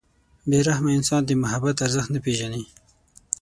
•بې 0.49 0.59
رحمه 0.67 0.91
انسان 0.97 1.21
د 1.25 1.31
محبت 1.43 1.75
ارزښت 1.85 2.09
نه 2.15 2.19
پېژني. 2.25 2.63